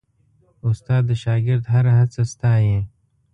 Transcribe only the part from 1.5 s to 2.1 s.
هره